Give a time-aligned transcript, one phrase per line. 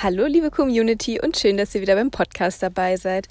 [0.00, 3.26] Hallo liebe Community und schön, dass ihr wieder beim Podcast dabei seid.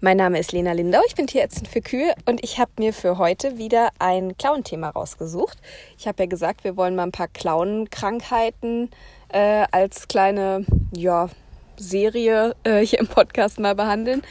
[0.00, 3.18] Mein Name ist Lena Lindau, ich bin Tierärztin für Kühe und ich habe mir für
[3.18, 5.58] heute wieder ein Klauenthema rausgesucht.
[5.98, 8.90] Ich habe ja gesagt, wir wollen mal ein paar Klauenkrankheiten
[9.30, 10.64] äh, als kleine
[10.94, 11.28] ja,
[11.76, 14.22] Serie äh, hier im Podcast mal behandeln.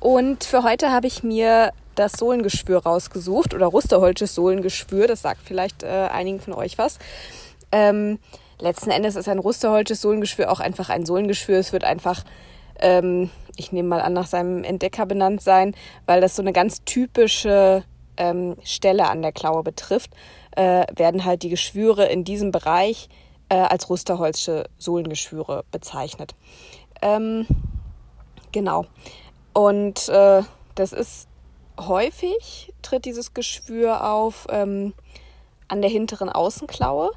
[0.00, 5.82] Und für heute habe ich mir das Sohlengeschwür rausgesucht oder Rusterholzes Sohlengeschwür, das sagt vielleicht
[5.82, 6.98] äh, einigen von euch was.
[7.70, 8.18] Ähm,
[8.64, 11.58] letzten Endes ist ein Rusterholzes Sohlengeschwür auch einfach ein Sohlengeschwür.
[11.58, 12.24] Es wird einfach,
[12.80, 16.82] ähm, ich nehme mal an, nach seinem Entdecker benannt sein, weil das so eine ganz
[16.84, 17.84] typische
[18.16, 20.10] ähm, Stelle an der Klaue betrifft,
[20.56, 23.08] äh, werden halt die Geschwüre in diesem Bereich
[23.48, 26.34] äh, als Rusterholzsche Sohlengeschwüre bezeichnet.
[27.02, 27.46] Ähm,
[28.52, 28.86] genau.
[29.52, 30.42] Und äh,
[30.74, 31.28] das ist
[31.78, 34.94] häufig, tritt dieses Geschwür auf ähm,
[35.68, 37.10] an der hinteren Außenklaue.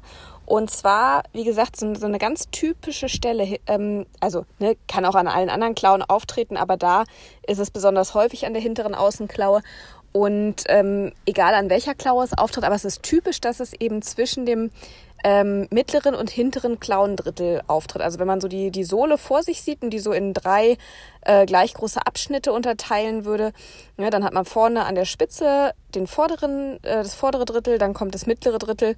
[0.48, 5.28] Und zwar, wie gesagt, so, eine ganz typische Stelle, ähm, also ne, kann auch an
[5.28, 7.04] allen anderen Klauen auftreten, aber da
[7.46, 9.60] ist es besonders häufig an der hinteren Außenklaue.
[10.12, 14.00] Und ähm, egal an welcher Klaue es auftritt, aber es ist typisch, dass es eben
[14.00, 14.70] zwischen dem
[15.22, 18.00] ähm, mittleren und hinteren Klauendrittel auftritt.
[18.00, 20.78] Also wenn man so die, die Sohle vor sich sieht und die so in drei
[21.26, 23.52] äh, gleich große Abschnitte unterteilen würde,
[23.98, 27.92] ja, dann hat man vorne an der Spitze den vorderen, äh, das vordere Drittel, dann
[27.92, 28.96] kommt das mittlere Drittel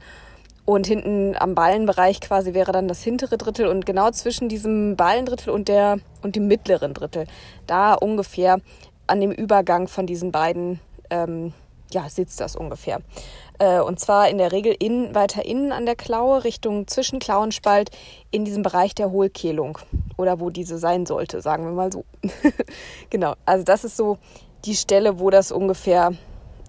[0.74, 5.50] und hinten am Ballenbereich quasi wäre dann das hintere Drittel und genau zwischen diesem Ballendrittel
[5.50, 7.26] und der und dem mittleren Drittel,
[7.66, 8.60] da ungefähr
[9.08, 10.78] an dem Übergang von diesen beiden,
[11.10, 11.52] ähm,
[11.90, 13.00] ja, sitzt das ungefähr.
[13.58, 17.90] Äh, und zwar in der Regel in, weiter innen an der Klaue, Richtung Zwischenklauenspalt,
[18.30, 19.78] in diesem Bereich der Hohlkehlung.
[20.16, 22.04] Oder wo diese sein sollte, sagen wir mal so.
[23.10, 24.18] genau, also das ist so
[24.64, 26.12] die Stelle, wo das ungefähr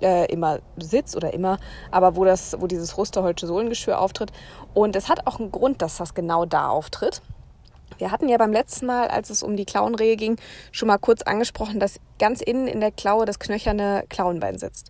[0.02, 1.59] äh, immer sitzt oder immer,
[1.91, 4.31] aber wo das, wo dieses Rusterholzsche Sohlengeschwür auftritt.
[4.73, 7.21] Und es hat auch einen Grund, dass das genau da auftritt.
[7.97, 10.38] Wir hatten ja beim letzten Mal, als es um die Klauenrehe ging,
[10.72, 14.89] schon mal kurz angesprochen, dass ganz innen in der Klaue das knöcherne Klauenbein sitzt.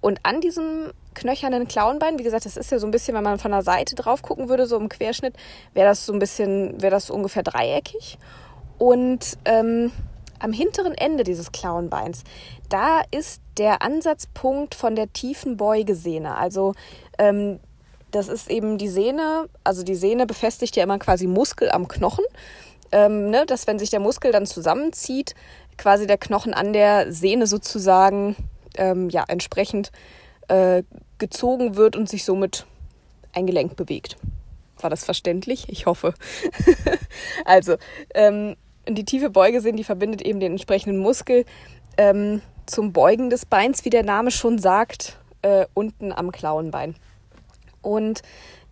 [0.00, 3.38] Und an diesem knöchernen Klauenbein, wie gesagt, das ist ja so ein bisschen, wenn man
[3.38, 5.34] von der Seite drauf gucken würde, so im Querschnitt,
[5.72, 8.18] wäre das so ein bisschen, wäre das so ungefähr dreieckig.
[8.78, 9.92] Und ähm,
[10.44, 12.22] am hinteren Ende dieses Klauenbeins,
[12.68, 16.36] da ist der Ansatzpunkt von der tiefen Beugesehne.
[16.36, 16.74] Also
[17.18, 17.60] ähm,
[18.10, 22.24] das ist eben die Sehne, also die Sehne befestigt ja immer quasi Muskel am Knochen.
[22.92, 25.34] Ähm, ne, dass wenn sich der Muskel dann zusammenzieht,
[25.78, 28.36] quasi der Knochen an der Sehne sozusagen
[28.76, 29.90] ähm, ja entsprechend
[30.48, 30.82] äh,
[31.18, 32.66] gezogen wird und sich somit
[33.32, 34.16] ein Gelenk bewegt.
[34.78, 35.68] War das verständlich?
[35.68, 36.12] Ich hoffe.
[37.46, 37.76] also
[38.14, 38.56] ähm,
[38.88, 41.44] die tiefe Beugesehne, die verbindet eben den entsprechenden Muskel
[41.96, 46.96] ähm, zum Beugen des Beins, wie der Name schon sagt, äh, unten am Klauenbein.
[47.82, 48.22] Und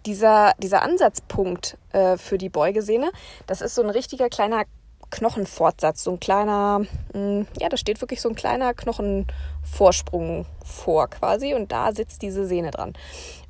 [0.06, 3.11] dieser, dieser Ansatzpunkt äh, für die Beugesehne,
[3.47, 4.65] das ist so ein richtiger kleiner
[5.11, 11.09] Knochenfortsatz, so ein kleiner, mh, hm, ja, da steht wirklich so ein kleiner Knochenvorsprung vor
[11.09, 12.95] quasi und da sitzt diese Sehne dran.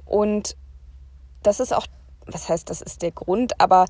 [0.04, 0.56] Und
[1.42, 1.86] das ist auch,
[2.26, 3.86] was heißt, das ist der Grund, aber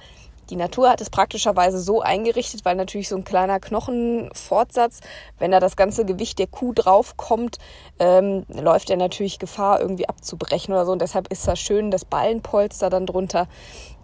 [0.53, 5.01] die Natur hat es praktischerweise so eingerichtet, weil natürlich so ein kleiner Knochenfortsatz,
[5.39, 7.57] wenn da das ganze Gewicht der Kuh draufkommt,
[7.99, 10.93] ähm, läuft er natürlich Gefahr, irgendwie abzubrechen oder so.
[10.93, 13.49] Und deshalb ist das schön, das Ballenpolster dann drunter,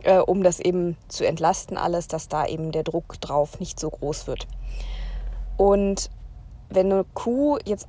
[0.04, 3.90] äh, um das eben zu entlasten alles, dass da eben der Druck drauf nicht so
[3.90, 4.46] groß wird.
[5.58, 6.08] Und
[6.70, 7.88] wenn eine Kuh jetzt,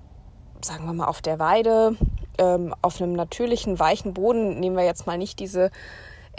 [0.61, 1.95] sagen wir mal, auf der Weide,
[2.37, 5.71] ähm, auf einem natürlichen, weichen Boden, nehmen wir jetzt mal nicht diese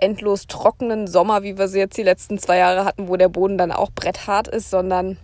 [0.02, 3.58] endlos trockenen Sommer, wie wir sie jetzt die letzten zwei Jahre hatten, wo der Boden
[3.58, 5.16] dann auch bretthart ist, sondern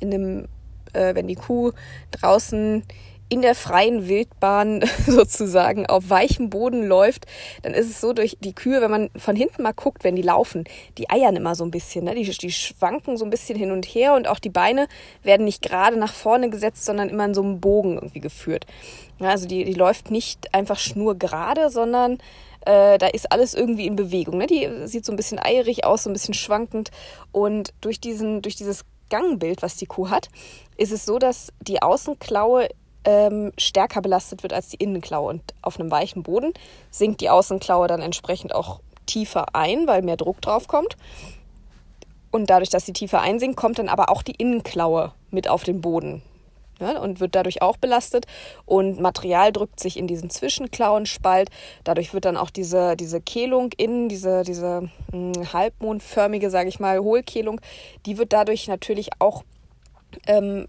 [0.00, 0.48] in dem,
[0.92, 1.72] äh, wenn die Kuh
[2.10, 2.84] draußen
[3.28, 7.26] in der freien Wildbahn sozusagen auf weichem Boden läuft,
[7.62, 10.22] dann ist es so durch die Kühe, wenn man von hinten mal guckt, wenn die
[10.22, 10.64] laufen,
[10.98, 12.14] die eiern immer so ein bisschen, ne?
[12.14, 14.86] die, die schwanken so ein bisschen hin und her und auch die Beine
[15.22, 18.66] werden nicht gerade nach vorne gesetzt, sondern immer in so einem Bogen irgendwie geführt.
[19.18, 22.18] Ja, also die, die läuft nicht einfach schnurgerade, sondern
[22.66, 24.38] äh, da ist alles irgendwie in Bewegung.
[24.38, 24.46] Ne?
[24.46, 26.90] Die sieht so ein bisschen eierig aus, so ein bisschen schwankend.
[27.32, 30.28] Und durch, diesen, durch dieses Gangbild, was die Kuh hat,
[30.76, 32.68] ist es so, dass die Außenklaue
[33.04, 35.28] ähm, stärker belastet wird als die Innenklaue.
[35.28, 36.52] Und auf einem weichen Boden
[36.90, 40.96] sinkt die Außenklaue dann entsprechend auch tiefer ein, weil mehr Druck drauf kommt.
[42.30, 45.80] Und dadurch, dass sie tiefer einsinkt, kommt dann aber auch die Innenklaue mit auf den
[45.80, 46.22] Boden
[46.80, 48.26] ja, und wird dadurch auch belastet.
[48.66, 51.50] Und Material drückt sich in diesen Zwischenklauenspalt.
[51.84, 56.80] Dadurch wird dann auch diese, diese Kehlung innen, diese, diese mh, hm, halbmondförmige, sage ich
[56.80, 57.60] mal, Hohlkehlung,
[58.06, 59.44] die wird dadurch natürlich auch
[60.26, 60.66] ähm,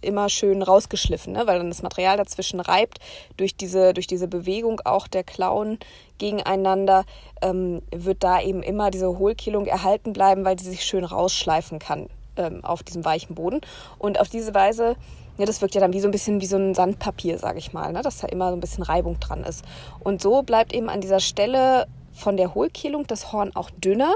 [0.00, 1.46] immer schön rausgeschliffen, ne?
[1.46, 2.98] weil dann das Material dazwischen reibt.
[3.36, 5.78] Durch diese, durch diese Bewegung auch der Klauen
[6.18, 7.04] gegeneinander
[7.42, 12.08] ähm, wird da eben immer diese Hohlkehlung erhalten bleiben, weil sie sich schön rausschleifen kann
[12.36, 13.60] ähm, auf diesem weichen Boden.
[13.98, 14.96] Und auf diese Weise,
[15.38, 17.72] ja, das wirkt ja dann wie so ein bisschen wie so ein Sandpapier, sage ich
[17.72, 18.02] mal, ne?
[18.02, 19.64] dass da immer so ein bisschen Reibung dran ist.
[20.00, 24.14] Und so bleibt eben an dieser Stelle von der Hohlkehlung das Horn auch dünner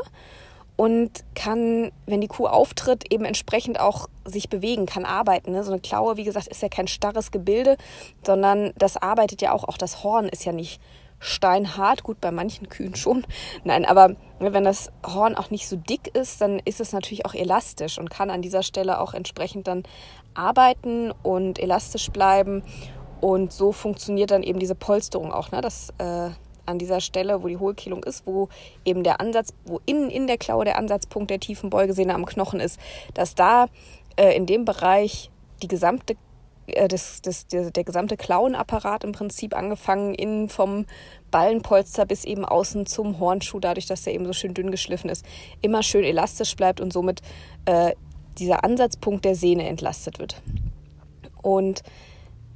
[0.76, 5.50] und kann, wenn die Kuh auftritt, eben entsprechend auch sich bewegen, kann arbeiten.
[5.50, 5.64] Ne?
[5.64, 7.76] So eine Klaue, wie gesagt, ist ja kein starres Gebilde,
[8.24, 9.64] sondern das arbeitet ja auch.
[9.64, 10.80] Auch das Horn ist ja nicht
[11.20, 13.26] steinhart, gut bei manchen Kühen schon.
[13.64, 17.34] Nein, aber wenn das Horn auch nicht so dick ist, dann ist es natürlich auch
[17.34, 19.82] elastisch und kann an dieser Stelle auch entsprechend dann
[20.34, 22.62] arbeiten und elastisch bleiben.
[23.20, 25.60] Und so funktioniert dann eben diese Polsterung auch, ne?
[25.60, 26.30] dass äh,
[26.66, 28.48] an dieser Stelle, wo die Hohlkehlung ist, wo
[28.84, 32.60] eben der Ansatz, wo innen in der Klaue der Ansatzpunkt der tiefen Beugesehne am Knochen
[32.60, 32.78] ist,
[33.14, 33.66] dass da
[34.16, 35.30] äh, in dem Bereich
[35.62, 36.16] die gesamte
[36.88, 40.86] das, das, der, der gesamte Klauenapparat im Prinzip angefangen innen vom
[41.30, 45.24] Ballenpolster bis eben außen zum Hornschuh, dadurch, dass der eben so schön dünn geschliffen ist,
[45.60, 47.20] immer schön elastisch bleibt und somit
[47.64, 47.92] äh,
[48.38, 50.40] dieser Ansatzpunkt der Sehne entlastet wird.
[51.42, 51.82] Und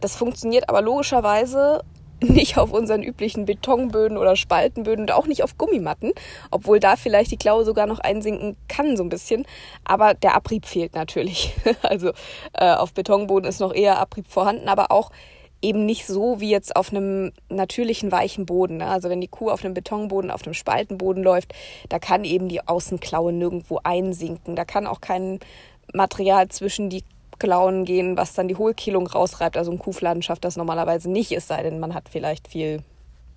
[0.01, 1.83] das funktioniert aber logischerweise
[2.29, 6.13] nicht auf unseren üblichen Betonböden oder Spaltenböden und auch nicht auf Gummimatten,
[6.51, 9.47] obwohl da vielleicht die Klaue sogar noch einsinken kann so ein bisschen.
[9.85, 11.55] Aber der Abrieb fehlt natürlich.
[11.83, 12.13] Also
[12.53, 15.11] äh, auf Betonboden ist noch eher Abrieb vorhanden, aber auch
[15.63, 18.79] eben nicht so wie jetzt auf einem natürlichen weichen Boden.
[18.79, 18.87] Ne?
[18.87, 21.55] Also wenn die Kuh auf einem Betonboden, auf einem Spaltenboden läuft,
[21.89, 24.57] da kann eben die Außenklaue nirgendwo einsinken.
[24.57, 25.41] Da kann auch kein
[25.93, 27.05] Material zwischen die
[27.43, 29.57] Klauen gehen, was dann die Hohlkehlung rausreibt.
[29.57, 32.85] Also ein Kuhfladen schafft das normalerweise nicht, es sei denn, man hat vielleicht viel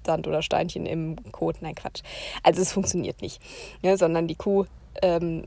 [0.06, 1.56] Sand oder Steinchen im Kot.
[1.62, 2.04] Nein, Quatsch.
[2.44, 3.42] Also es funktioniert nicht,
[3.81, 3.98] ne?
[3.98, 4.66] sondern die Kuh
[5.02, 5.46] ähm,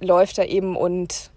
[0.00, 1.30] läuft da eben und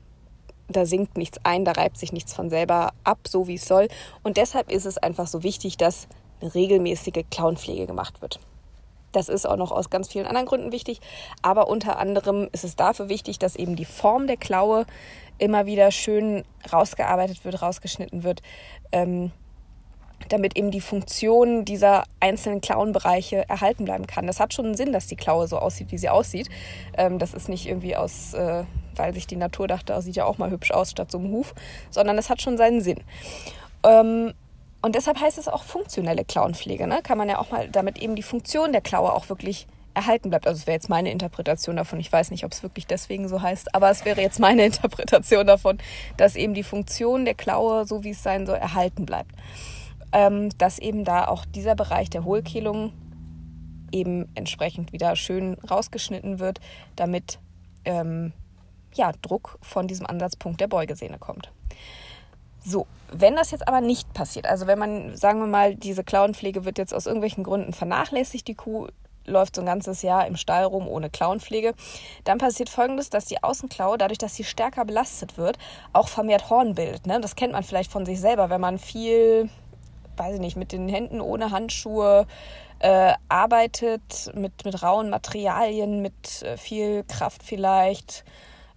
[0.67, 3.87] da sinkt nichts ein, da reibt sich nichts von selber ab, so wie es soll.
[4.23, 6.07] Und deshalb ist es einfach so wichtig, dass
[6.41, 8.39] eine regelmäßige Klauenpflege gemacht wird.
[9.11, 10.99] Das ist auch noch aus ganz vielen anderen Gründen wichtig.
[11.43, 14.87] Aber unter anderem ist es dafür wichtig, dass eben die Form der Klaue
[15.37, 18.41] immer wieder schön rausgearbeitet wird, rausgeschnitten wird,
[18.91, 19.31] ähm,
[20.29, 24.27] damit eben die Funktion dieser einzelnen Klauenbereiche erhalten bleiben kann.
[24.27, 26.49] Das hat schon einen Sinn, dass die Klaue so aussieht, wie sie aussieht.
[26.97, 28.63] Ähm, das ist nicht irgendwie aus, äh,
[28.95, 31.31] weil sich die Natur dachte, oh, sieht ja auch mal hübsch aus statt so einem
[31.31, 31.53] Huf,
[31.89, 32.99] sondern es hat schon seinen Sinn.
[33.83, 34.33] Ähm,
[34.81, 36.87] und deshalb heißt es auch funktionelle Klauenpflege.
[36.87, 36.99] Ne?
[37.03, 40.47] Kann man ja auch mal, damit eben die Funktion der Klaue auch wirklich erhalten bleibt.
[40.47, 41.99] Also es wäre jetzt meine Interpretation davon.
[41.99, 45.45] Ich weiß nicht, ob es wirklich deswegen so heißt, aber es wäre jetzt meine Interpretation
[45.45, 45.77] davon,
[46.17, 49.31] dass eben die Funktion der Klaue, so wie es sein soll, erhalten bleibt.
[50.11, 52.93] Ähm, dass eben da auch dieser Bereich der Hohlkehlung
[53.91, 56.59] eben entsprechend wieder schön rausgeschnitten wird,
[56.95, 57.39] damit
[57.85, 58.33] ähm,
[58.93, 61.51] ja, Druck von diesem Ansatzpunkt der Beugesehne kommt.
[62.65, 66.63] So, wenn das jetzt aber nicht passiert, also wenn man, sagen wir mal, diese Klauenpflege
[66.65, 68.87] wird jetzt aus irgendwelchen Gründen vernachlässigt, die Kuh
[69.25, 71.73] läuft so ein ganzes Jahr im Stall rum ohne Klauenpflege,
[72.23, 75.57] dann passiert folgendes, dass die Außenklaue, dadurch, dass sie stärker belastet wird,
[75.93, 77.07] auch vermehrt Horn bildet.
[77.07, 77.19] Ne?
[77.21, 79.49] Das kennt man vielleicht von sich selber, wenn man viel,
[80.17, 82.27] weiß ich nicht, mit den Händen ohne Handschuhe
[82.79, 88.25] äh, arbeitet, mit, mit rauen Materialien, mit äh, viel Kraft vielleicht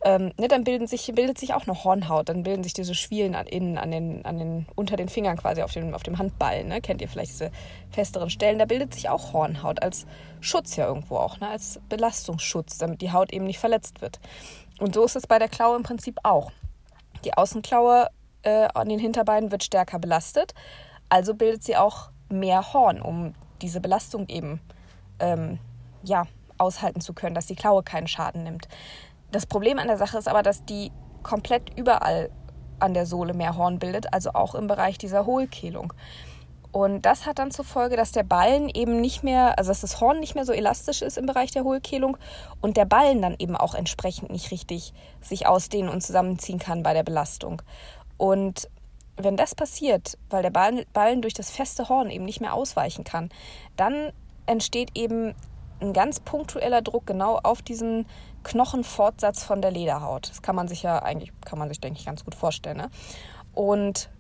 [0.04, 3.34] ähm, ne, dann bilden sich, bildet sich auch eine Hornhaut, dann bilden sich diese Schwielen
[3.34, 6.64] an, innen, an den, an den, unter den Fingern quasi auf dem, auf dem Handball.
[6.64, 6.80] Ne?
[6.80, 7.50] Kennt ihr vielleicht diese
[7.90, 8.58] festeren Stellen?
[8.58, 10.06] Da bildet sich auch Hornhaut als
[10.40, 11.48] Schutz ja irgendwo auch, ne?
[11.48, 14.20] als Belastungsschutz, damit die Haut eben nicht verletzt wird.
[14.78, 16.52] Und so ist es bei der Klaue im Prinzip auch.
[17.24, 18.08] Die Außenklaue
[18.42, 20.54] äh, an den Hinterbeinen wird stärker belastet,
[21.08, 24.60] also bildet sie auch mehr Horn, um diese Belastung eben
[25.18, 25.58] ähm,
[26.02, 26.26] ja,
[26.58, 28.68] aushalten zu können, dass die Klaue keinen Schaden nimmt.
[29.32, 30.92] Das Problem an der Sache ist aber, dass die
[31.22, 32.30] komplett überall
[32.78, 35.92] an der Sohle mehr Horn bildet, also auch im Bereich dieser Hohlkehlung.
[36.72, 39.98] Und das hat dann zur Folge, dass der Ballen eben nicht mehr, also dass das
[40.00, 42.18] Horn nicht mehr so elastisch ist im Bereich der Hohlkehlung
[42.60, 44.92] und der Ballen dann eben auch entsprechend nicht richtig
[45.22, 47.62] sich ausdehnen und zusammenziehen kann bei der Belastung.
[48.18, 48.68] Und
[49.16, 53.30] wenn das passiert, weil der Ballen durch das feste Horn eben nicht mehr ausweichen kann,
[53.76, 54.12] dann
[54.44, 55.34] entsteht eben
[55.80, 58.06] ein ganz punktueller Druck genau auf diesen
[58.44, 60.30] Knochenfortsatz von der Lederhaut.
[60.30, 62.78] Das kann man sich ja eigentlich, kann man sich, denke ich, ganz gut vorstellen.
[62.78, 62.90] Ne?
[63.54, 64.10] Und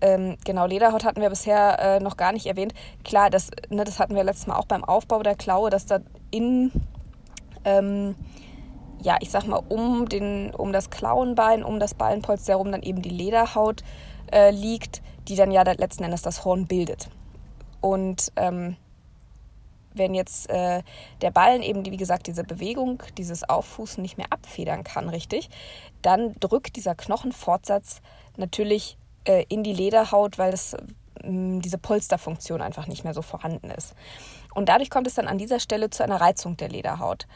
[0.00, 2.74] ähm, genau, Lederhaut hatten wir bisher äh, noch gar nicht erwähnt.
[3.04, 6.00] Klar, das, ne, das hatten wir letztes Mal auch beim Aufbau der Klaue, dass da
[6.30, 6.72] in,
[7.64, 8.14] ähm,
[9.00, 13.02] ja, ich sag mal, um, den, um das Klauenbein, um das Ballenpolster herum dann eben
[13.02, 13.82] die Lederhaut
[14.32, 17.08] äh, liegt, die dann ja letzten Endes das Horn bildet.
[17.80, 18.76] Und ähm,
[19.94, 20.82] wenn jetzt äh,
[21.22, 25.48] der Ballen eben, wie gesagt, diese Bewegung, dieses Auffußen nicht mehr abfedern kann, richtig,
[26.02, 28.00] dann drückt dieser Knochenfortsatz
[28.36, 30.76] natürlich äh, in die Lederhaut, weil das,
[31.22, 33.94] mh, diese Polsterfunktion einfach nicht mehr so vorhanden ist.
[34.54, 37.26] Und dadurch kommt es dann an dieser Stelle zu einer Reizung der Lederhaut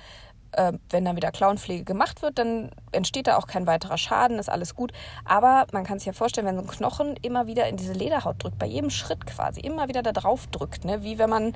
[0.53, 4.49] äh, wenn dann wieder Klauenpflege gemacht wird, dann entsteht da auch kein weiterer Schaden, ist
[4.49, 4.93] alles gut.
[5.25, 8.43] Aber man kann sich ja vorstellen, wenn so ein Knochen immer wieder in diese Lederhaut
[8.43, 11.03] drückt, bei jedem Schritt quasi, immer wieder da drauf drückt, ne?
[11.03, 11.55] wie wenn man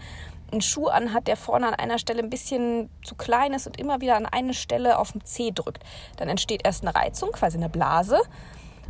[0.50, 4.00] einen Schuh anhat, der vorne an einer Stelle ein bisschen zu klein ist und immer
[4.00, 5.82] wieder an eine Stelle auf dem Zeh drückt.
[6.16, 8.20] Dann entsteht erst eine Reizung, quasi eine Blase.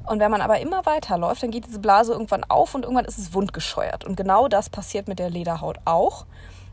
[0.04, 3.18] Und wenn man aber immer weiterläuft, dann geht diese Blase irgendwann auf und irgendwann ist
[3.18, 4.04] es wundgescheuert.
[4.04, 6.26] Und genau das passiert mit der Lederhaut auch.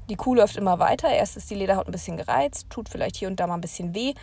[0.09, 1.09] Die Kuh läuft immer weiter.
[1.09, 3.93] Erst ist die Lederhaut ein bisschen gereizt, tut vielleicht hier und da mal ein bisschen
[3.93, 4.13] weh.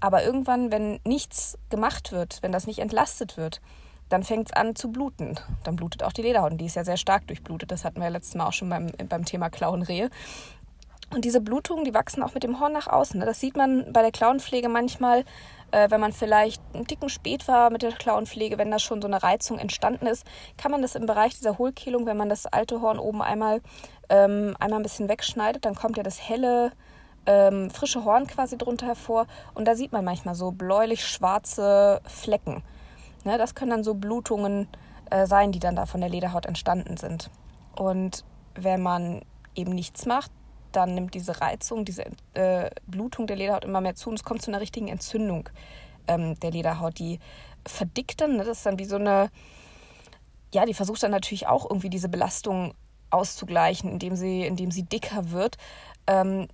[0.00, 3.60] Aber irgendwann, wenn nichts gemacht wird, wenn das nicht entlastet wird,
[4.08, 5.38] dann fängt es an zu bluten.
[5.64, 6.52] Dann blutet auch die Lederhaut.
[6.52, 7.70] Und die ist ja sehr stark durchblutet.
[7.70, 10.08] Das hatten wir ja letztes Mal auch schon beim, beim Thema Klauenrehe.
[11.10, 13.18] Und diese Blutungen, die wachsen auch mit dem Horn nach außen.
[13.18, 13.26] Ne?
[13.26, 15.24] Das sieht man bei der Klauenpflege manchmal,
[15.70, 19.08] äh, wenn man vielleicht einen Ticken spät war mit der Klauenpflege, wenn da schon so
[19.08, 20.26] eine Reizung entstanden ist,
[20.58, 23.62] kann man das im Bereich dieser Hohlkehlung, wenn man das alte Horn oben einmal
[24.08, 26.72] ähm, einmal ein bisschen wegschneidet, dann kommt ja das helle,
[27.26, 29.26] ähm, frische Horn quasi drunter hervor.
[29.54, 32.62] Und da sieht man manchmal so bläulich-schwarze Flecken.
[33.24, 34.68] Ne, das können dann so Blutungen
[35.10, 37.30] äh, sein, die dann da von der Lederhaut entstanden sind.
[37.76, 38.24] Und
[38.54, 39.22] wenn man
[39.54, 40.30] eben nichts macht,
[40.72, 44.42] dann nimmt diese Reizung, diese äh, Blutung der Lederhaut immer mehr zu und es kommt
[44.42, 45.48] zu einer richtigen Entzündung
[46.06, 46.98] ähm, der Lederhaut.
[46.98, 47.18] Die
[47.66, 48.44] verdickt dann, ne?
[48.44, 49.30] das ist dann wie so eine,
[50.52, 52.74] ja, die versucht dann natürlich auch irgendwie diese Belastung
[53.10, 55.56] auszugleichen, indem sie, indem sie dicker wird.
[56.06, 56.48] Ähm,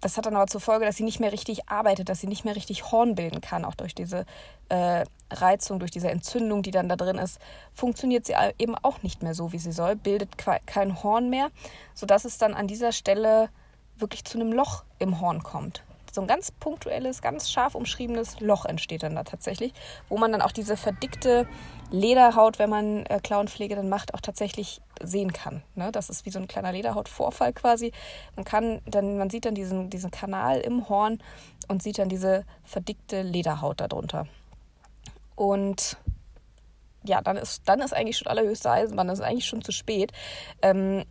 [0.00, 2.44] das hat dann aber zur Folge, dass sie nicht mehr richtig arbeitet, dass sie nicht
[2.44, 4.26] mehr richtig Horn bilden kann, auch durch diese
[4.68, 7.40] äh, Reizung, durch diese Entzündung, die dann da drin ist,
[7.72, 11.48] funktioniert sie eben auch nicht mehr so, wie sie soll, bildet kein Horn mehr,
[11.94, 13.48] sodass es dann an dieser Stelle
[13.96, 15.82] wirklich zu einem Loch im Horn kommt
[16.16, 19.72] so ein ganz punktuelles, ganz scharf umschriebenes Loch entsteht dann da tatsächlich,
[20.08, 21.46] wo man dann auch diese verdickte
[21.90, 25.62] Lederhaut, wenn man äh, Klauenpflege dann macht, auch tatsächlich sehen kann.
[25.76, 25.92] Ne?
[25.92, 27.92] Das ist wie so ein kleiner Lederhautvorfall quasi.
[28.34, 31.22] Man kann dann, man sieht dann diesen, diesen Kanal im Horn
[31.68, 34.26] und sieht dann diese verdickte Lederhaut darunter.
[35.36, 35.98] Und
[37.04, 40.12] ja, dann ist, dann ist eigentlich schon allerhöchste Eisenbahn, das ist eigentlich schon zu spät.
[40.62, 41.04] Ähm,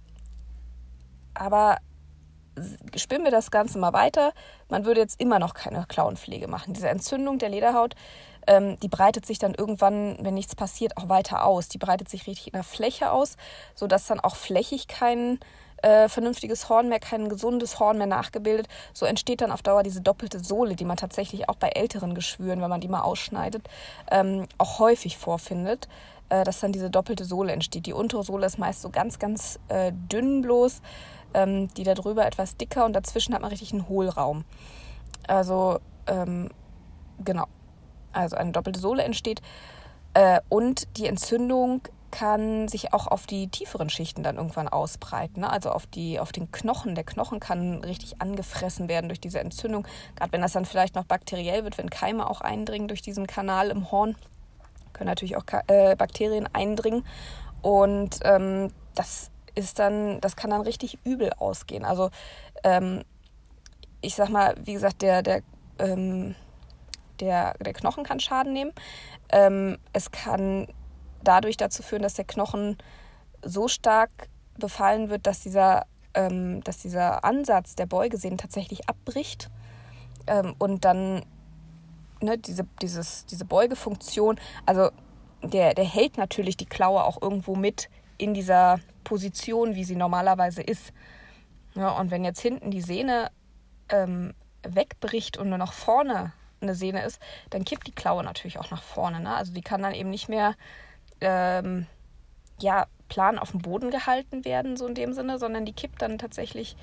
[1.34, 1.78] aber
[2.96, 4.34] spinnen wir das Ganze mal weiter.
[4.70, 6.74] Man würde jetzt immer noch keine Klauenpflege machen.
[6.74, 7.96] Diese Entzündung der Lederhaut,
[8.48, 11.68] ähm, die breitet sich dann irgendwann, wenn nichts passiert, auch weiter aus.
[11.70, 13.38] Die breitet sich richtig in der Fläche aus,
[13.74, 15.40] sodass dann auch flächig kein
[15.82, 18.68] äh, vernünftiges Horn mehr, kein gesundes Horn mehr nachgebildet.
[18.94, 22.62] So entsteht dann auf Dauer diese doppelte Sohle, die man tatsächlich auch bei älteren Geschwüren,
[22.62, 23.68] wenn man die mal ausschneidet,
[24.12, 25.88] ähm, auch häufig vorfindet
[26.30, 27.86] äh, dass dann diese doppelte Sohle entsteht.
[27.86, 30.82] Die untere Sohle ist meist so ganz, ganz äh, dünn bloß
[31.36, 34.46] ähm, die da drüber etwas dicker und dazwischen hat man richtig einen Hohlraum.
[35.28, 36.50] Also, ähm,
[37.24, 37.46] genau.
[38.14, 39.42] Also eine doppelte Sohle entsteht.
[40.14, 45.42] Äh, und die Entzündung kann sich auch auf die tieferen Schichten dann irgendwann ausbreiten.
[45.42, 45.50] Ne?
[45.50, 46.96] Also auf, die, auf den Knochen.
[46.96, 49.86] Der Knochen kann richtig angefressen werden durch diese Entzündung.
[50.16, 53.70] Gerade wenn das dann vielleicht noch bakteriell wird, wenn Keime auch eindringen durch diesen Kanal
[53.70, 54.16] im Horn,
[54.94, 57.06] können natürlich auch äh, Bakterien eindringen.
[57.62, 61.86] Und ähm, das ist dann, das kann dann richtig übel ausgehen.
[61.86, 62.10] Also
[62.64, 63.04] ähm,
[64.02, 65.42] ich sag mal, wie gesagt, der, der,
[65.80, 66.36] ähm,
[67.20, 68.72] der, der Knochen kann Schaden nehmen.
[69.30, 70.68] Ähm, es kann
[71.24, 72.78] dadurch dazu führen, dass der Knochen
[73.42, 79.50] so stark befallen wird, dass dieser, ähm, dass dieser Ansatz der Beugesehnen tatsächlich abbricht
[80.28, 81.26] ähm, und dann
[82.22, 84.90] ne, diese, dieses, diese Beugefunktion, also
[85.44, 90.62] der, der hält natürlich die Klaue auch irgendwo mit in dieser Position, wie sie normalerweise
[90.62, 90.92] ist.
[91.76, 93.32] Ja, und wenn jetzt hinten die Sehne
[93.88, 94.34] ähm,
[94.64, 97.20] wegbricht und nur noch vorne eine Sehne ist,
[97.50, 99.22] dann kippt die Klaue natürlich auch nach vorne.
[99.22, 99.34] Ne?
[99.34, 100.56] Also die kann dann eben nicht mehr
[101.22, 101.86] ähm,
[102.60, 106.18] ja, plan auf dem Boden gehalten werden, so in dem Sinne, sondern die kippt dann
[106.18, 106.76] tatsächlich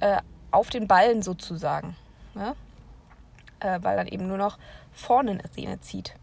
[0.00, 0.18] äh,
[0.50, 1.96] auf den Ballen sozusagen.
[2.34, 2.54] Ne?
[3.60, 4.58] Äh, weil dann eben nur noch
[4.92, 6.14] vorne eine Sehne zieht.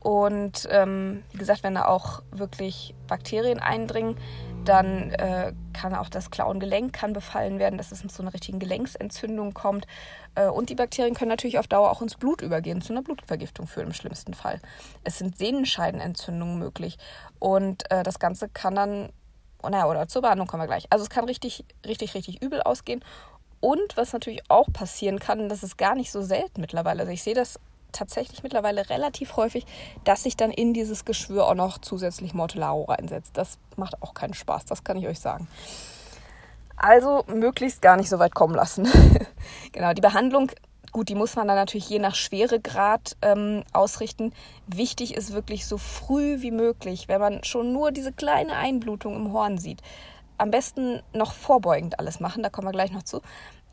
[0.00, 4.16] Und ähm, wie gesagt, wenn da auch wirklich Bakterien eindringen,
[4.68, 9.54] dann äh, kann auch das Klauengelenk kann befallen werden, dass es zu einer richtigen Gelenksentzündung
[9.54, 9.86] kommt.
[10.34, 13.66] Äh, und die Bakterien können natürlich auf Dauer auch ins Blut übergehen, zu einer Blutvergiftung
[13.66, 14.60] führen im schlimmsten Fall.
[15.04, 16.98] Es sind Sehnenscheidenentzündungen möglich.
[17.38, 19.10] Und äh, das Ganze kann dann,
[19.62, 20.86] oh, naja, oder zur Behandlung kommen wir gleich.
[20.90, 23.02] Also es kann richtig, richtig, richtig übel ausgehen.
[23.60, 27.00] Und was natürlich auch passieren kann, das ist gar nicht so selten mittlerweile.
[27.00, 27.58] Also ich sehe das
[27.92, 29.66] tatsächlich mittlerweile relativ häufig,
[30.04, 33.36] dass sich dann in dieses Geschwür auch noch zusätzlich Mortellaro reinsetzt.
[33.36, 35.48] Das macht auch keinen Spaß, das kann ich euch sagen.
[36.76, 38.86] Also möglichst gar nicht so weit kommen lassen.
[39.72, 40.50] genau, die Behandlung,
[40.92, 44.32] gut, die muss man dann natürlich je nach Schweregrad ähm, ausrichten.
[44.68, 49.32] Wichtig ist wirklich so früh wie möglich, wenn man schon nur diese kleine Einblutung im
[49.32, 49.82] Horn sieht.
[50.38, 53.22] Am besten noch vorbeugend alles machen, da kommen wir gleich noch zu.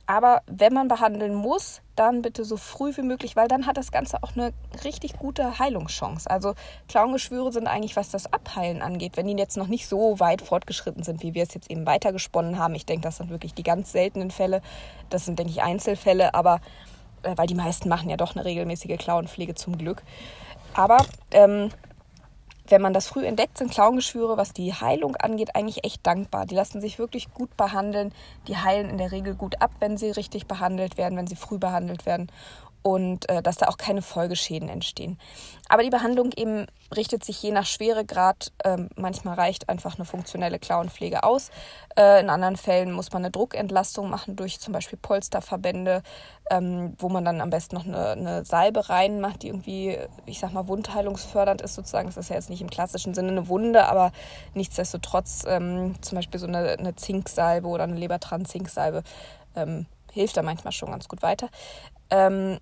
[0.07, 3.91] Aber wenn man behandeln muss, dann bitte so früh wie möglich, weil dann hat das
[3.91, 6.29] Ganze auch eine richtig gute Heilungschance.
[6.29, 6.53] Also
[6.88, 11.03] Klauengeschwüre sind eigentlich, was das Abheilen angeht, wenn die jetzt noch nicht so weit fortgeschritten
[11.03, 12.75] sind, wie wir es jetzt eben weitergesponnen haben.
[12.75, 14.62] Ich denke, das sind wirklich die ganz seltenen Fälle.
[15.09, 16.59] Das sind, denke ich, Einzelfälle, aber
[17.24, 20.03] äh, weil die meisten machen ja doch eine regelmäßige Klauenpflege zum Glück.
[20.75, 20.97] Aber
[21.31, 21.69] ähm,
[22.67, 26.45] wenn man das früh entdeckt, sind Klauengeschwüre, was die Heilung angeht, eigentlich echt dankbar.
[26.45, 28.12] Die lassen sich wirklich gut behandeln.
[28.48, 31.57] Die heilen in der Regel gut ab, wenn sie richtig behandelt werden, wenn sie früh
[31.57, 32.27] behandelt werden
[32.86, 35.18] und äh, dass da auch keine Folgeschäden entstehen.
[35.70, 38.51] Aber die Behandlung eben richtet sich je nach Schweregrad.
[38.63, 41.50] Ähm, manchmal reicht einfach eine funktionelle Klauenpflege aus.
[41.98, 46.04] Äh, in anderen Fällen muss man eine Druckentlastung machen durch zum Beispiel Polsterverbände,
[46.51, 50.54] ähm, wo man dann am besten noch eine, eine, Salbe reinmacht, die irgendwie, ich sag
[50.54, 52.10] mal, wundheilungsfördernd ist sozusagen.
[52.10, 54.12] Das ist ja jetzt nicht im klassischen Sinne eine Wunde, aber
[54.54, 59.01] nichtsdestotrotz ähm, zum Beispiel so eine, eine Zinksalbe oder eine Lebertran-Zinksalbe
[59.56, 61.50] ähm, hilft da manchmal schon ganz gut weiter.
[62.12, 62.60] Ähm,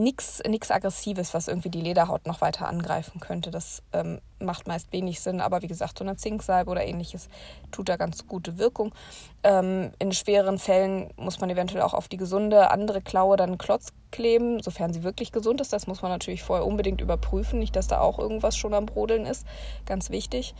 [0.00, 3.50] nichts Aggressives, was irgendwie die Lederhaut noch weiter angreifen könnte.
[3.50, 7.28] Das ähm, macht meist wenig Sinn, aber wie gesagt, so eine Zinksalbe oder ähnliches
[7.70, 8.94] tut da ganz gute Wirkung.
[9.42, 13.92] Ähm, in schweren Fällen muss man eventuell auch auf die gesunde andere Klaue dann Klotz
[14.10, 15.72] kleben, sofern sie wirklich gesund ist.
[15.72, 19.26] Das muss man natürlich vorher unbedingt überprüfen, nicht, dass da auch irgendwas schon am Brodeln
[19.26, 19.46] ist.
[19.86, 20.54] Ganz wichtig.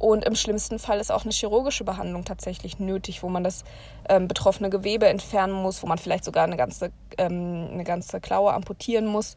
[0.00, 3.64] Und im schlimmsten Fall ist auch eine chirurgische Behandlung tatsächlich nötig, wo man das
[4.08, 8.54] ähm, betroffene Gewebe entfernen muss, wo man vielleicht sogar eine ganze, ähm, eine ganze Klaue
[8.54, 9.36] amputieren muss.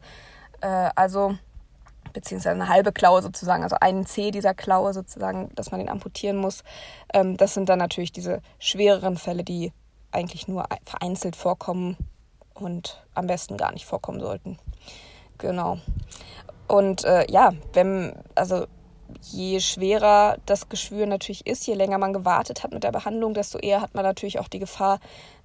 [0.62, 1.36] Äh, also
[2.14, 6.38] beziehungsweise eine halbe Klaue sozusagen, also einen Zeh dieser Klaue sozusagen, dass man den amputieren
[6.38, 6.64] muss.
[7.12, 9.70] Ähm, das sind dann natürlich diese schwereren Fälle, die
[10.12, 11.98] eigentlich nur vereinzelt vorkommen
[12.54, 14.58] und am besten gar nicht vorkommen sollten.
[15.36, 15.76] Genau.
[16.68, 18.64] Und äh, ja, wenn, also
[19.22, 23.58] je schwerer das Geschwür natürlich ist, je länger man gewartet hat mit der Behandlung, desto
[23.58, 25.00] eher hat man natürlich auch die Gefahr,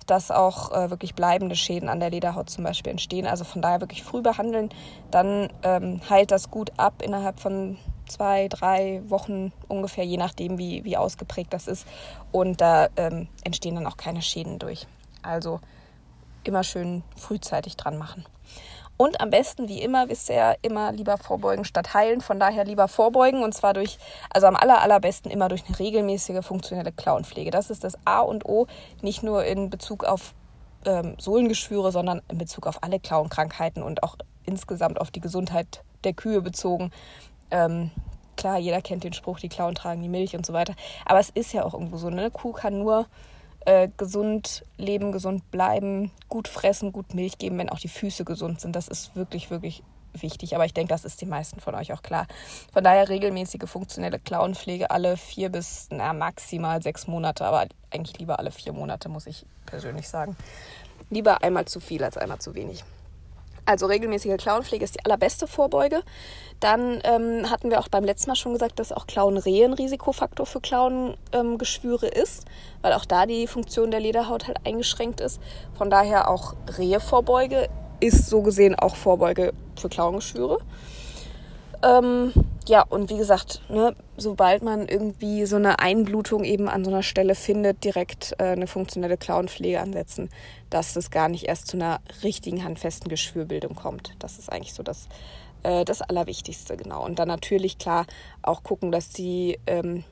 [0.07, 3.27] dass auch äh, wirklich bleibende Schäden an der Lederhaut zum Beispiel entstehen.
[3.27, 4.69] Also von daher wirklich früh behandeln,
[5.11, 10.83] dann ähm, heilt das gut ab innerhalb von zwei, drei Wochen ungefähr, je nachdem, wie,
[10.83, 11.87] wie ausgeprägt das ist.
[12.31, 14.87] Und da ähm, entstehen dann auch keine Schäden durch.
[15.21, 15.59] Also
[16.43, 18.25] immer schön frühzeitig dran machen.
[19.01, 22.19] Und am besten, wie immer, wisst ihr ja, immer lieber vorbeugen statt heilen.
[22.19, 23.97] Von daher lieber vorbeugen und zwar durch,
[24.29, 27.49] also am aller, allerbesten immer durch eine regelmäßige funktionelle Klauenpflege.
[27.49, 28.67] Das ist das A und O,
[29.01, 30.33] nicht nur in Bezug auf
[30.83, 36.11] ähm, Sohlengeschwüre, sondern in Bezug auf alle Klauenkrankheiten und auch insgesamt auf die Gesundheit der
[36.11, 36.91] Kühe bezogen.
[37.51, 37.91] Ähm,
[38.35, 40.75] klar, jeder kennt den Spruch, die Klauen tragen die Milch und so weiter.
[41.05, 42.19] Aber es ist ja auch irgendwo so, ne?
[42.19, 43.05] Eine Kuh kann nur
[43.65, 48.61] äh, gesund leben, gesund bleiben, gut fressen, gut Milch geben, wenn auch die Füße gesund
[48.61, 48.75] sind.
[48.75, 50.55] Das ist wirklich, wirklich wichtig.
[50.55, 52.27] Aber ich denke, das ist den meisten von euch auch klar.
[52.73, 58.39] Von daher regelmäßige funktionelle Klauenpflege alle vier bis na, maximal sechs Monate, aber eigentlich lieber
[58.39, 60.35] alle vier Monate, muss ich persönlich sagen.
[61.09, 62.83] Lieber einmal zu viel als einmal zu wenig.
[63.69, 66.01] Also regelmäßige Klauenpflege ist die allerbeste Vorbeuge.
[66.59, 70.47] Dann ähm, hatten wir auch beim letzten Mal schon gesagt, dass auch Klauenrehe ein Risikofaktor
[70.47, 72.45] für Klauengeschwüre ähm, ist,
[72.81, 75.39] weil auch da die Funktion der Lederhaut halt eingeschränkt ist.
[75.77, 80.57] Von daher auch Rehevorbeuge ist so gesehen auch Vorbeuge für Klauengeschwüre.
[81.81, 82.33] Ähm,
[82.67, 87.03] ja, und wie gesagt, ne, sobald man irgendwie so eine Einblutung eben an so einer
[87.03, 90.29] Stelle findet, direkt äh, eine funktionelle Klauenpflege ansetzen,
[90.69, 94.13] dass es gar nicht erst zu einer richtigen handfesten Geschwürbildung kommt.
[94.19, 95.07] Das ist eigentlich so das,
[95.63, 97.03] äh, das Allerwichtigste, genau.
[97.05, 98.05] Und dann natürlich klar
[98.41, 100.03] auch gucken, dass die, ähm,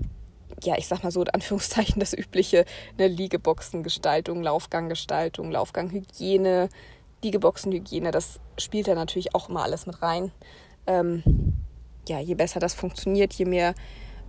[0.63, 2.65] ja, ich sag mal so in Anführungszeichen das übliche,
[2.97, 6.69] eine Liegeboxengestaltung, Laufganggestaltung, Laufganghygiene,
[7.23, 10.31] Liegeboxenhygiene, das spielt da natürlich auch immer alles mit rein
[10.87, 11.23] ähm,
[12.07, 13.75] ja, je besser das funktioniert, je mehr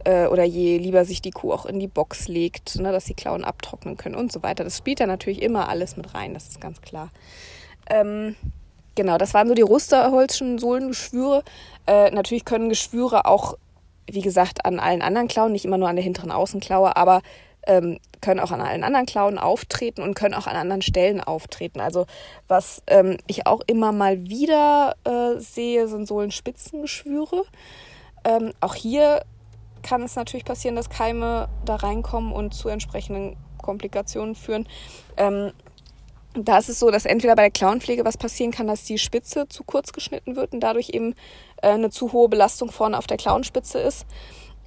[0.04, 3.14] äh, oder je lieber sich die Kuh auch in die Box legt, ne, dass die
[3.14, 4.64] Klauen abtrocknen können und so weiter.
[4.64, 7.10] Das spielt da natürlich immer alles mit rein, das ist ganz klar.
[7.90, 8.36] Ähm,
[8.94, 11.42] genau, das waren so die Rusterholzschen Sohlengeschwüre.
[11.86, 13.56] Äh, natürlich können Geschwüre auch,
[14.06, 17.22] wie gesagt, an allen anderen Klauen, nicht immer nur an der hinteren Außenklaue, aber
[17.68, 21.80] ähm, können auch an allen anderen Klauen auftreten und können auch an anderen Stellen auftreten.
[21.80, 22.06] Also
[22.48, 27.44] was ähm, ich auch immer mal wieder äh, sehe, sind Sohlenspitzengeschwüre.
[28.24, 29.22] Ähm, auch hier
[29.82, 34.66] kann es natürlich passieren, dass Keime da reinkommen und zu entsprechenden Komplikationen führen.
[35.16, 35.52] Ähm,
[36.34, 39.48] da ist es so, dass entweder bei der Klauenpflege was passieren kann, dass die Spitze
[39.48, 41.14] zu kurz geschnitten wird und dadurch eben
[41.62, 44.06] äh, eine zu hohe Belastung vorne auf der Klauenspitze ist.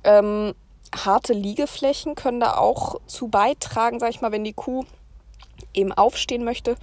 [0.04, 0.54] Ähm,
[0.96, 4.86] harte Liegeflächen können da auch zu beitragen, sag ich mal, wenn die Kuh
[5.74, 6.76] eben aufstehen möchte,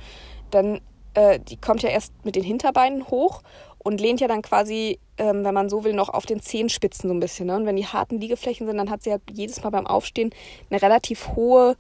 [0.51, 0.81] dann
[1.15, 3.43] äh, die kommt ja erst mit den Hinterbeinen hoch
[3.79, 7.15] und lehnt ja dann quasi, ähm, wenn man so will, noch auf den Zehenspitzen so
[7.15, 7.47] ein bisschen.
[7.47, 7.57] Ne?
[7.57, 10.31] Und wenn die harten Liegeflächen sind, dann hat sie ja jedes Mal beim Aufstehen
[10.71, 11.77] eine relativ hohe,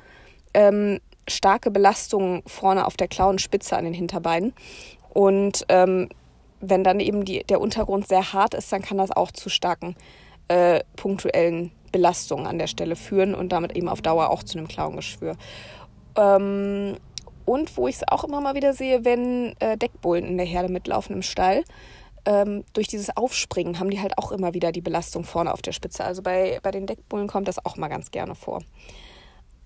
[0.55, 4.55] ähm, starke Belastung vorne auf der Klauenspitze an den Hinterbeinen.
[5.11, 6.09] Und ähm,
[6.61, 9.95] wenn dann eben die, der Untergrund sehr hart ist, dann kann das auch zu starken
[10.49, 14.69] äh, punktuellen Belastungen an der Stelle führen und damit eben auf Dauer auch zu einem
[14.69, 15.37] Klauengeschwür.
[16.17, 16.97] Ähm,
[17.45, 20.71] und wo ich es auch immer mal wieder sehe, wenn äh, Deckbullen in der Herde
[20.71, 21.65] mitlaufen im Stall,
[22.27, 25.73] ähm, durch dieses Aufspringen haben die halt auch immer wieder die Belastung vorne auf der
[25.73, 26.05] Spitze.
[26.05, 28.61] Also bei, bei den Deckbullen kommt das auch mal ganz gerne vor.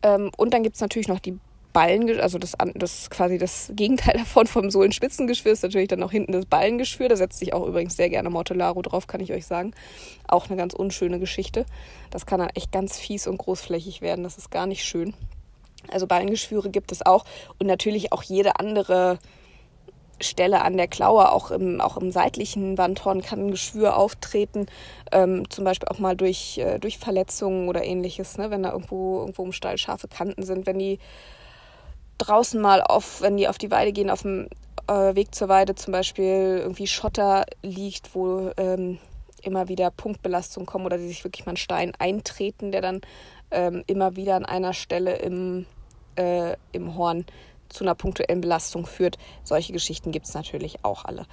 [0.02, 1.38] Ähm, und dann gibt es natürlich noch die
[1.72, 6.32] Ballen, also das, das quasi das Gegenteil davon vom Sohlenspitzengeschwür ist natürlich dann noch hinten
[6.32, 7.08] das Ballengeschwür.
[7.08, 9.72] Da setzt sich auch übrigens sehr gerne Mortellaro drauf, kann ich euch sagen.
[10.28, 11.66] Auch eine ganz unschöne Geschichte.
[12.10, 14.24] Das kann dann echt ganz fies und großflächig werden.
[14.24, 15.14] Das ist gar nicht schön.
[15.90, 17.24] Also Ballengeschwüre gibt es auch
[17.58, 19.18] und natürlich auch jede andere
[20.20, 24.66] Stelle an der Klaue, auch im, auch im seitlichen Wandhorn kann ein Geschwür auftreten,
[25.10, 28.50] ähm, zum Beispiel auch mal durch, äh, durch Verletzungen oder ähnliches, ne?
[28.50, 30.98] wenn da irgendwo, irgendwo im Stall scharfe Kanten sind, wenn die
[32.24, 34.48] draußen mal auf, wenn die auf die Weide gehen, auf dem
[34.88, 38.98] äh, Weg zur Weide zum Beispiel irgendwie Schotter liegt, wo ähm,
[39.42, 43.00] immer wieder Punktbelastungen kommen oder die sich wirklich mal einen Stein eintreten, der dann
[43.50, 45.66] ähm, immer wieder an einer Stelle im,
[46.16, 47.26] äh, im Horn
[47.68, 49.18] zu einer punktuellen Belastung führt.
[49.44, 51.26] Solche Geschichten gibt es natürlich auch alle.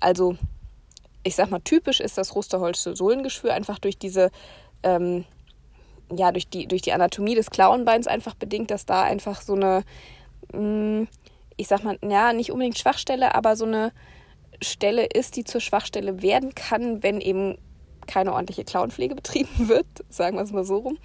[0.00, 0.36] Also,
[1.22, 4.30] ich sag mal, typisch ist das Rusterholzte Sohlengeschwür einfach durch diese,
[4.82, 5.24] ähm,
[6.14, 9.84] ja, durch die, durch die Anatomie des Klauenbeins einfach bedingt, dass da einfach so eine,
[11.56, 13.92] ich sag mal, ja, nicht unbedingt Schwachstelle, aber so eine
[14.62, 17.58] Stelle ist, die zur Schwachstelle werden kann, wenn eben
[18.06, 20.98] keine ordentliche Klauenpflege betrieben wird, sagen wir es mal so rum.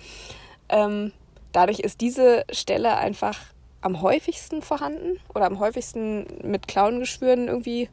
[0.70, 1.12] Ähm,
[1.52, 3.38] dadurch ist diese Stelle einfach
[3.82, 7.90] am häufigsten vorhanden oder am häufigsten mit Klauengeschwüren irgendwie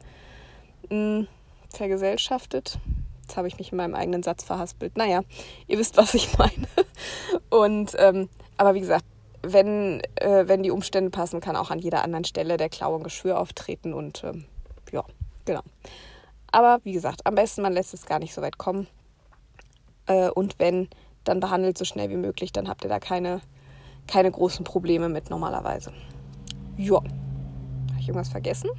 [0.89, 1.27] mh, hm,
[1.73, 2.77] vergesellschaftet.
[3.21, 4.97] Jetzt habe ich mich in meinem eigenen Satz verhaspelt.
[4.97, 5.21] Naja,
[5.67, 6.67] ihr wisst, was ich meine.
[7.49, 9.05] Und ähm, aber wie gesagt,
[9.53, 13.93] wenn, äh, wenn die Umstände passen, kann auch an jeder anderen Stelle der Klauengeschwür auftreten
[13.93, 14.45] und ähm,
[14.91, 15.03] ja,
[15.45, 15.61] genau.
[16.51, 18.87] Aber wie gesagt, am besten man lässt es gar nicht so weit kommen.
[20.05, 20.89] Äh, und wenn,
[21.23, 23.41] dann behandelt so schnell wie möglich, dann habt ihr da keine,
[24.07, 25.91] keine großen Probleme mit normalerweise.
[26.77, 26.97] Ja.
[26.97, 28.69] Habe ich irgendwas vergessen?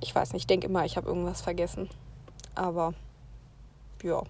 [0.00, 1.88] Ich weiß nicht, ich denke immer, ich habe irgendwas vergessen.
[2.54, 2.94] Aber
[4.02, 4.22] ja.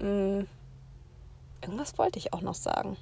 [0.00, 0.46] Hm.
[1.62, 2.96] Irgendwas wollte ich auch noch sagen.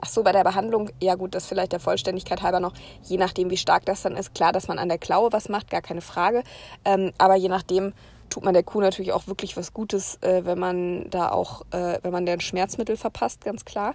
[0.00, 3.50] Ach so, bei der Behandlung, ja gut, das vielleicht der Vollständigkeit halber noch, je nachdem,
[3.50, 4.34] wie stark das dann ist.
[4.34, 6.42] Klar, dass man an der Klaue was macht, gar keine Frage.
[6.84, 7.92] Ähm, aber je nachdem,
[8.28, 11.98] tut man der Kuh natürlich auch wirklich was Gutes, äh, wenn man da auch, äh,
[12.02, 13.94] wenn man der ein Schmerzmittel verpasst, ganz klar.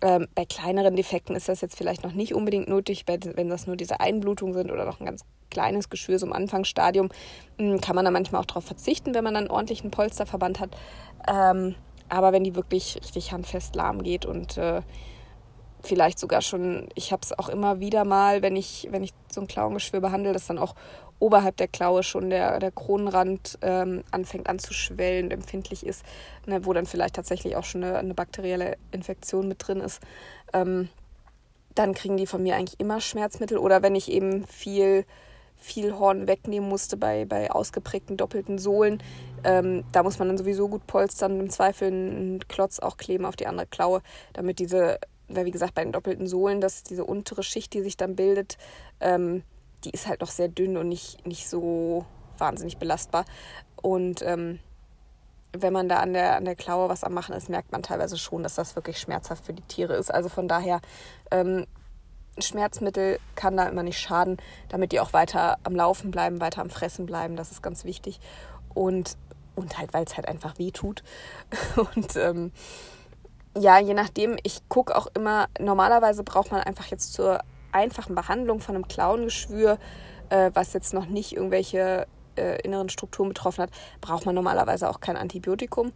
[0.00, 3.76] Ähm, bei kleineren Defekten ist das jetzt vielleicht noch nicht unbedingt nötig, wenn das nur
[3.76, 7.08] diese Einblutungen sind oder noch ein ganz kleines Geschwür so im Anfangsstadium,
[7.58, 10.70] hm, kann man da manchmal auch darauf verzichten, wenn man dann einen ordentlichen Polsterverband hat.
[11.26, 11.74] Ähm,
[12.08, 14.82] aber wenn die wirklich richtig handfest lahm geht und äh,
[15.82, 19.40] vielleicht sogar schon, ich habe es auch immer wieder mal, wenn ich, wenn ich so
[19.40, 20.74] ein Klauengeschwür behandle, dass dann auch
[21.20, 26.04] oberhalb der Klaue schon der, der Kronenrand ähm, anfängt anzuschwellen, empfindlich ist,
[26.46, 30.00] ne, wo dann vielleicht tatsächlich auch schon eine, eine bakterielle Infektion mit drin ist.
[30.52, 30.88] Ähm,
[31.74, 35.04] dann kriegen die von mir eigentlich immer Schmerzmittel oder wenn ich eben viel
[35.58, 39.02] viel Horn wegnehmen musste bei, bei ausgeprägten doppelten Sohlen.
[39.44, 43.36] Ähm, da muss man dann sowieso gut polstern, im Zweifel einen Klotz auch kleben auf
[43.36, 44.00] die andere Klaue,
[44.32, 47.96] damit diese, weil wie gesagt, bei den doppelten Sohlen, dass diese untere Schicht, die sich
[47.96, 48.56] dann bildet,
[49.00, 49.42] ähm,
[49.84, 52.06] die ist halt noch sehr dünn und nicht, nicht so
[52.38, 53.24] wahnsinnig belastbar.
[53.76, 54.58] Und ähm,
[55.52, 58.18] wenn man da an der, an der Klaue was am Machen ist, merkt man teilweise
[58.18, 60.12] schon, dass das wirklich schmerzhaft für die Tiere ist.
[60.12, 60.80] Also von daher,
[61.30, 61.66] ähm,
[62.42, 64.36] Schmerzmittel kann da immer nicht schaden,
[64.68, 67.36] damit die auch weiter am Laufen bleiben, weiter am Fressen bleiben.
[67.36, 68.20] Das ist ganz wichtig.
[68.74, 69.16] Und,
[69.54, 71.02] und halt, weil es halt einfach weh tut.
[71.94, 72.52] Und ähm,
[73.56, 77.40] ja, je nachdem, ich gucke auch immer, normalerweise braucht man einfach jetzt zur
[77.72, 79.78] einfachen Behandlung von einem Klauengeschwür,
[80.30, 83.70] äh, was jetzt noch nicht irgendwelche äh, inneren Strukturen betroffen hat,
[84.00, 85.92] braucht man normalerweise auch kein Antibiotikum,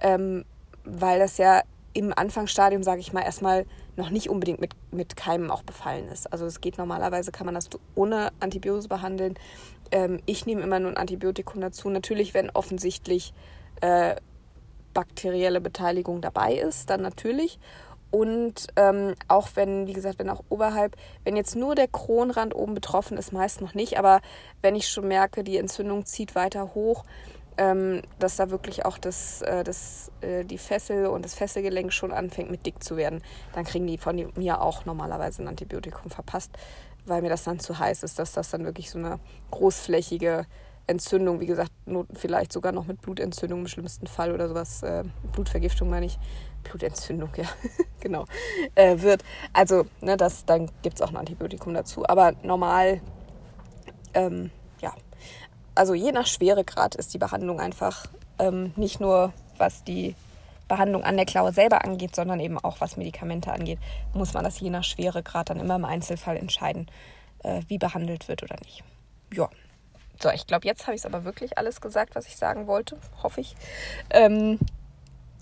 [0.00, 0.44] ähm,
[0.84, 1.62] weil das ja
[1.94, 6.30] im Anfangsstadium, sage ich mal, erstmal noch nicht unbedingt mit, mit Keimen auch befallen ist.
[6.32, 9.34] Also es geht normalerweise, kann man das ohne Antibiose behandeln.
[9.90, 11.88] Ähm, ich nehme immer nur ein Antibiotikum dazu.
[11.88, 13.32] Natürlich, wenn offensichtlich
[13.80, 14.16] äh,
[14.92, 17.58] bakterielle Beteiligung dabei ist, dann natürlich.
[18.10, 22.74] Und ähm, auch wenn, wie gesagt, wenn auch oberhalb, wenn jetzt nur der Kronrand oben
[22.74, 24.20] betroffen ist, meist noch nicht, aber
[24.62, 27.04] wenn ich schon merke, die Entzündung zieht weiter hoch,
[27.56, 32.12] ähm, dass da wirklich auch das, äh, das, äh, die Fessel und das Fesselgelenk schon
[32.12, 33.22] anfängt mit dick zu werden.
[33.52, 36.50] Dann kriegen die von mir auch normalerweise ein Antibiotikum verpasst,
[37.06, 39.18] weil mir das dann zu heiß ist, dass das dann wirklich so eine
[39.50, 40.46] großflächige
[40.86, 41.70] Entzündung, wie gesagt,
[42.14, 46.18] vielleicht sogar noch mit Blutentzündung im schlimmsten Fall oder sowas, äh, Blutvergiftung meine ich,
[46.62, 47.44] Blutentzündung, ja,
[48.00, 48.24] genau,
[48.74, 49.24] äh, wird.
[49.52, 52.04] Also, ne, das, dann gibt es auch ein Antibiotikum dazu.
[52.06, 53.00] Aber normal,
[54.12, 54.94] ähm, ja,
[55.74, 58.06] also je nach Schweregrad ist die Behandlung einfach
[58.38, 60.14] ähm, nicht nur, was die
[60.68, 63.78] Behandlung an der Klaue selber angeht, sondern eben auch was Medikamente angeht,
[64.14, 66.88] muss man das je nach Schweregrad dann immer im Einzelfall entscheiden,
[67.42, 68.82] äh, wie behandelt wird oder nicht.
[69.32, 69.48] Ja.
[70.20, 72.98] So, ich glaube, jetzt habe ich es aber wirklich alles gesagt, was ich sagen wollte,
[73.22, 73.56] hoffe ich.
[74.10, 74.58] Ähm,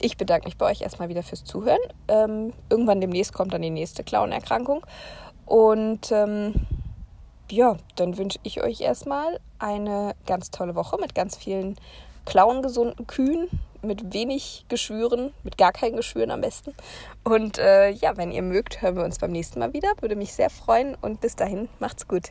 [0.00, 1.78] ich bedanke mich bei euch erstmal wieder fürs Zuhören.
[2.08, 4.84] Ähm, irgendwann demnächst kommt dann die nächste Klauenerkrankung.
[5.44, 6.54] Und ähm,
[7.52, 11.76] ja, dann wünsche ich euch erstmal eine ganz tolle Woche mit ganz vielen
[12.24, 13.48] klauengesunden Kühen,
[13.82, 16.74] mit wenig Geschwüren, mit gar keinen Geschwüren am besten.
[17.24, 19.92] Und äh, ja, wenn ihr mögt, hören wir uns beim nächsten Mal wieder.
[20.00, 22.30] Würde mich sehr freuen und bis dahin macht's gut.